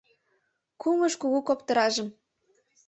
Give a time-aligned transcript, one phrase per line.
[0.81, 2.09] Кумыж кугу коптыражым